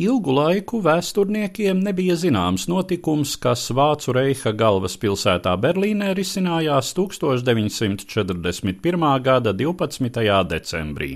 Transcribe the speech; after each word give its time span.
Ilgu 0.00 0.32
laiku 0.32 0.78
vēsturniekiem 0.80 1.82
nebija 1.84 2.14
zināms 2.16 2.62
notikums, 2.72 3.34
kas 3.36 3.66
Vācu 3.76 4.14
reiha 4.16 4.56
galvaspilsētā 4.56 5.52
Berlīnē 5.60 6.16
risinājās 6.16 6.94
1941. 6.96 9.04
gada 9.26 9.52
12. 9.52 10.24
decembrī. 10.54 11.10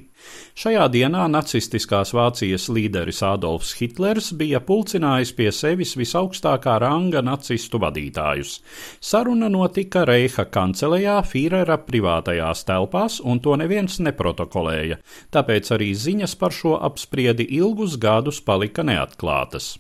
Šajā 0.55 0.85
dienā 0.93 1.25
nacistiskās 1.33 2.13
Vācijas 2.17 2.69
līderis 2.73 3.23
Adolfs 3.25 3.75
Hitlers 3.79 4.33
bija 4.37 4.61
pulcinājis 4.61 5.33
pie 5.37 5.51
sevis 5.53 5.97
visaugstākā 5.97 6.79
ranga 6.85 7.23
nacistu 7.25 7.79
vadītājus. 7.81 8.61
Saruna 9.01 9.49
notika 9.53 10.05
Reiha 10.09 10.45
kancelējā 10.45 11.25
Fīrera 11.29 11.79
privātajās 11.89 12.65
telpās, 12.69 13.21
un 13.25 13.41
to 13.41 13.57
neviens 13.61 13.99
neprotokolēja, 14.05 14.97
tāpēc 15.33 15.73
arī 15.77 15.95
ziņas 15.97 16.35
par 16.41 16.53
šo 16.53 16.77
apspriedi 16.85 17.45
ilgus 17.59 17.97
gadus 18.01 18.41
palika 18.45 18.74
neatklātas. 18.83 19.77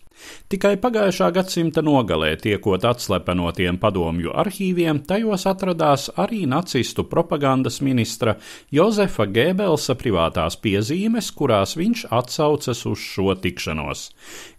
Tikai 0.49 0.77
pagājušā 0.81 1.31
gadsimta 1.35 1.83
nogalē, 1.85 2.31
tiekot 2.41 2.85
atslepenotiem 2.87 3.81
padomju 3.83 4.33
arhīviem, 4.45 5.03
tajos 5.09 5.47
atradās 5.51 6.07
arī 6.25 6.45
nacistu 6.51 7.05
propagandas 7.11 7.81
ministra 7.85 8.37
Jozefa 8.75 9.27
Gēbelsa 9.27 9.99
privātās 10.01 10.57
piezīmes, 10.63 11.33
kurās 11.35 11.75
viņš 11.81 12.07
atsaucas 12.15 12.85
uz 12.93 13.03
šo 13.03 13.35
tikšanos. 13.35 14.07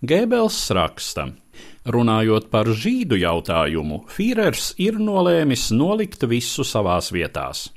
Gēbels 0.04 0.60
raksta. 0.76 1.30
Runājot 1.86 2.48
par 2.50 2.66
žīdu 2.66 3.20
jautājumu, 3.22 4.00
Fīrers 4.10 4.72
ir 4.82 4.96
nolēmis 4.98 5.68
nolikt 5.70 6.24
visu 6.26 6.64
savās 6.66 7.12
vietās. 7.14 7.68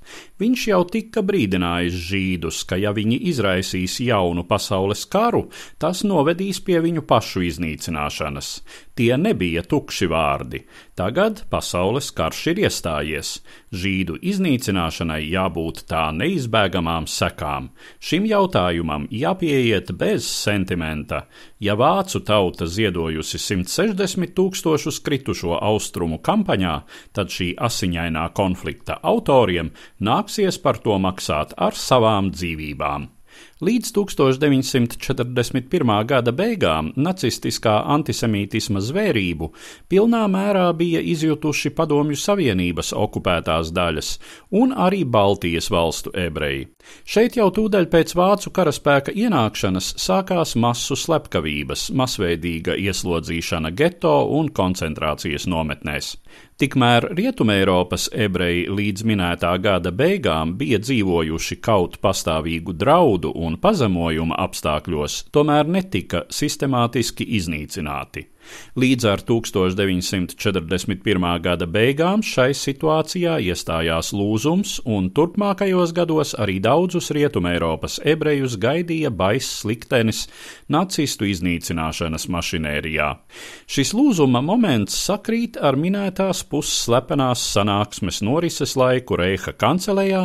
Viņš 0.41 0.63
jau 0.71 0.79
tika 0.89 1.21
brīdinājis 1.27 1.99
žīdus, 2.09 2.63
ka 2.65 2.79
ja 2.81 2.95
viņi 2.97 3.19
izraisīs 3.29 3.99
jaunu 4.01 4.47
pasaules 4.49 5.03
karu, 5.13 5.51
tas 5.83 6.05
novedīs 6.09 6.63
pie 6.65 6.79
viņu 6.81 7.03
pašu 7.05 7.43
iznīcināšanas. 7.51 8.53
Tie 8.97 9.11
nebija 9.21 9.61
tukši 9.69 10.09
vārdi. 10.09 10.63
Tagad 10.97 11.43
pasaules 11.53 12.09
karš 12.15 12.41
ir 12.55 12.63
iestājies. 12.65 13.35
Žīdu 13.75 14.17
iznīcināšanai 14.25 15.21
jābūt 15.29 15.85
tā 15.91 16.07
neizbēgamām 16.17 17.11
sekām. 17.11 17.69
Šim 18.01 18.25
jautājumam 18.31 19.05
jāpieiet 19.13 19.93
bez 20.01 20.27
sentimenta. 20.31 21.27
Ja 21.61 21.77
vācu 21.79 22.23
tauta 22.25 22.67
ziedojusi 22.71 23.43
160 23.43 23.98
tūkstošus 24.39 25.03
kritušo 25.03 25.59
austrumu 25.59 26.19
kampaņā, 26.23 26.75
tad 27.13 27.35
šī 27.35 27.53
asiņainā 27.59 28.29
konflikta 28.39 29.01
autoriem 29.03 29.75
nāksies 30.01 30.63
par 30.63 30.79
to 30.79 30.99
maksāt 31.03 31.55
ar 31.57 31.75
savām 31.75 32.31
dzīvībām. 32.33 33.18
Līdz 33.59 33.91
1941. 33.97 35.91
gada 36.07 36.31
beigām 36.31 36.93
nacistiskā 36.95 37.81
antisemītisma 37.91 38.79
zvērību 38.79 39.49
pilnā 39.91 40.21
mērā 40.31 40.69
bija 40.79 41.03
izjutuši 41.03 41.73
Padomju 41.75 42.15
Savienības 42.23 42.93
okupētās 42.95 43.75
daļas 43.75 44.13
un 44.61 44.71
arī 44.73 45.03
Baltijas 45.03 45.73
valstu 45.75 46.15
ebreji. 46.15 46.69
Šeit 47.03 47.37
jau 47.37 47.51
tūdaļ 47.55 47.89
pēc 47.91 48.15
vācu 48.15 48.51
karaspēka 48.55 49.13
ienākšanas 49.25 49.91
sākās 50.01 50.55
masu 50.55 50.97
slepkavības, 50.97 51.91
masveidīga 51.99 52.79
ieslodzīšana 52.79 53.75
geto 53.75 54.23
un 54.39 54.53
koncentrācijas 54.55 55.51
nometnēs. 55.51 56.15
Tikmēr 56.59 57.13
Rietumēropas 57.15 58.09
ebreji 58.19 58.65
līdz 58.71 59.05
minētā 59.07 59.53
gada 59.63 59.93
beigām 59.95 60.57
bija 60.59 60.81
dzīvojuši 60.83 61.59
kaut 61.63 62.01
pastāvīgu 62.03 62.75
draudu 62.75 63.28
un 63.35 63.59
pazemojuma 63.61 64.39
apstākļos, 64.45 65.25
tomēr 65.35 65.69
netika 65.69 66.25
sistemātiski 66.33 67.27
iznīcināti. 67.39 68.27
Līdz 68.79 69.09
ar 69.11 69.23
1941. 69.27 71.27
gada 71.43 71.67
beigām 71.67 72.23
šai 72.23 72.53
situācijā 72.55 73.39
iestājās 73.51 74.13
lūzums, 74.15 74.79
un 74.87 75.11
turpmākajos 75.15 75.93
gados 75.97 76.35
arī 76.39 76.59
daudzus 76.63 77.11
Rietumēropas 77.15 77.99
ebrejus 78.07 78.55
gaidīja 78.61 79.11
baiss 79.11 79.65
liktenis 79.67 80.27
nacistu 80.71 81.27
iznīcināšanas 81.27 82.29
mašinērijā. 82.31 83.09
Šis 83.67 83.95
lūzuma 83.97 84.43
moments 84.45 84.95
sakrīt 85.09 85.59
ar 85.59 85.79
minētās 85.81 86.45
pusslepenās 86.49 87.43
sanāksmes 87.55 88.23
norises 88.27 88.77
laiku 88.79 89.19
Reiha 89.19 89.55
kancelējā, 89.59 90.23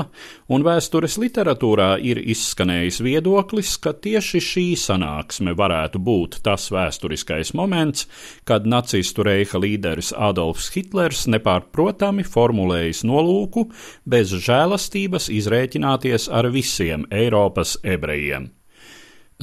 un 0.54 0.68
vēstures 0.68 1.18
literatūrā 1.22 1.96
ir 2.04 2.22
izskanējis 2.22 3.02
viedoklis, 3.06 3.76
ka 3.82 3.96
tieši 3.98 4.44
šī 4.44 4.68
sanāksme 4.80 5.56
varētu 5.58 6.02
būt 6.04 6.42
tas 6.46 6.70
vēsturiskais 6.74 7.54
moments, 7.58 8.08
kad 8.48 8.68
nacistu 8.68 9.24
reiha 9.28 9.60
līderis 9.60 10.14
Adolfs 10.16 10.72
Hitlers 10.76 11.28
nepārprotami 11.32 12.24
formulējis 12.28 13.04
nolūku 13.08 13.68
bez 14.06 14.34
žēlastības 14.34 15.30
izrēķināties 15.34 16.30
ar 16.32 16.50
visiem 16.54 17.08
Eiropas 17.12 17.78
ebrejiem. 17.84 18.52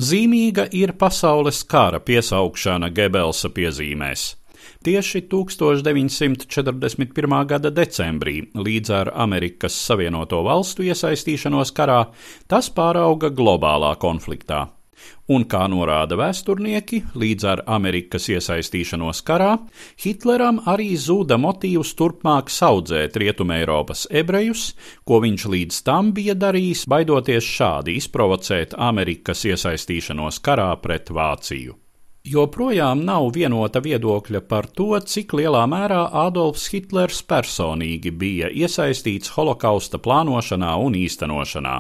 Zīmīga 0.01 0.69
ir 0.73 0.95
pasaules 0.97 1.65
kara 1.69 2.01
piesaukšana 2.01 2.89
Gebelsa 2.95 3.51
piezīmēs. 3.53 4.37
Tieši 4.81 5.29
1941. 5.29 7.47
gada 7.47 7.69
decembrī, 7.69 8.49
līdz 8.57 8.91
ar 8.97 9.13
Amerikas 9.13 9.77
Savienoto 9.77 10.41
Valstu 10.47 10.83
iesaistīšanos 10.89 11.75
karā, 11.77 12.09
tas 12.49 12.73
pārauga 12.73 13.29
globālā 13.29 13.93
konfliktā 14.01 14.80
un, 15.31 15.45
kā 15.51 15.65
norāda 15.71 16.19
vēsturnieki, 16.21 17.03
līdz 17.19 17.47
ar 17.53 17.63
Amerikas 17.71 18.29
iesaistīšanos 18.33 19.23
karā, 19.27 19.53
Hitleram 20.03 20.63
arī 20.71 20.93
zuda 21.01 21.39
motīvs 21.41 21.95
turpmāk 21.99 22.51
saudzēt 22.53 23.19
Rietumēropas 23.21 24.07
ebrejus, 24.23 24.71
ko 25.05 25.21
viņš 25.25 25.47
līdz 25.55 25.83
tam 25.87 26.15
bija 26.17 26.39
darījis, 26.39 26.87
baidoties 26.91 27.53
šādi 27.59 27.99
izprovocēt 28.01 28.79
Amerikas 28.79 29.47
iesaistīšanos 29.51 30.43
karā 30.45 30.73
pret 30.83 31.15
Vāciju. 31.15 31.79
Joprojām 32.21 33.01
nav 33.09 33.31
vienota 33.33 33.81
viedokļa 33.81 34.43
par 34.45 34.67
to, 34.77 34.93
cik 35.01 35.33
lielā 35.39 35.63
mērā 35.73 36.03
Adolfs 36.21 36.67
Hitlers 36.69 37.23
personīgi 37.25 38.11
bija 38.13 38.51
iesaistīts 38.53 39.33
holokausta 39.33 39.97
plānošanā 40.05 40.75
un 40.85 40.99
īstenošanā. 41.01 41.77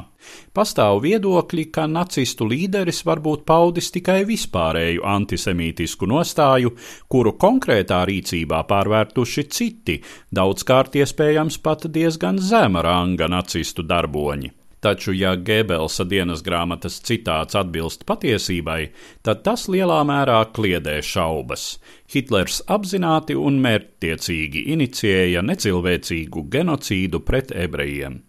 Pastāv 0.57 1.03
viedokļi, 1.05 1.65
ka 1.75 1.85
nacistu 1.85 2.49
līderis 2.49 3.03
varbūt 3.05 3.45
paudis 3.45 3.93
tikai 3.93 4.23
vispārēju 4.31 5.05
antisemītisku 5.05 6.09
nostāju, 6.09 6.73
kuru 7.13 7.35
konkrētā 7.37 8.01
rīcībā 8.09 8.63
pārvērtuši 8.71 9.45
citi, 9.53 9.99
daudzkārt 10.33 10.97
iespējams 11.03 11.61
pat 11.61 11.85
diezgan 11.93 12.41
zema 12.41 12.81
ranga 12.89 13.29
nacistu 13.29 13.85
darboņi. 13.85 14.55
Taču, 14.81 15.13
ja 15.13 15.35
Gēbelsa 15.37 16.07
dienas 16.09 16.41
grāmatas 16.41 16.95
citāts 17.05 17.57
atbilst 17.59 18.07
patiesībai, 18.09 18.79
tad 19.21 19.43
tas 19.45 19.67
lielā 19.69 19.99
mērā 20.09 20.39
kliedē 20.57 21.03
šaubas. 21.05 21.75
Hitlers 22.09 22.63
apzināti 22.65 23.37
un 23.37 23.61
mērķtiecīgi 23.61 24.65
inicijēja 24.73 25.45
necilvēcīgu 25.45 26.47
genocīdu 26.55 27.21
pret 27.29 27.53
ebrejiem. 27.53 28.23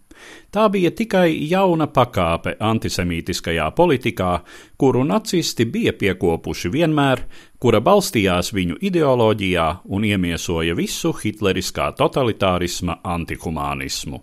Tā 0.52 0.66
bija 0.70 0.90
tikai 0.94 1.30
jauna 1.50 1.88
pakāpe 1.90 2.52
antisemītiskajā 2.60 3.70
politikā, 3.74 4.32
kuru 4.78 5.06
nacisti 5.08 5.64
bija 5.64 5.94
piekopuši 5.98 6.70
vienmēr, 6.76 7.24
kura 7.58 7.80
balstījās 7.80 8.52
viņu 8.54 8.76
ideoloģijā 8.90 9.70
un 9.88 10.04
iemiesoja 10.04 10.76
visu 10.78 11.14
hitleriskā 11.16 11.88
totalitārisma 11.98 13.00
antihumānismu 13.16 14.22